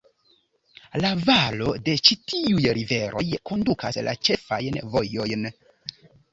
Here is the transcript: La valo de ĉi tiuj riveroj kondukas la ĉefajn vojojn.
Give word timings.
La 1.03 1.11
valo 1.27 1.73
de 1.89 1.95
ĉi 2.09 2.17
tiuj 2.33 2.65
riveroj 2.79 3.23
kondukas 3.53 4.03
la 4.11 4.19
ĉefajn 4.25 4.83
vojojn. 4.99 5.51